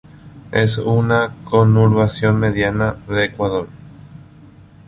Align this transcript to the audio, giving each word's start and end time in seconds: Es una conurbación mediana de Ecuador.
Es 0.51 0.79
una 0.79 1.35
conurbación 1.43 2.39
mediana 2.39 2.93
de 3.07 3.25
Ecuador. 3.25 3.67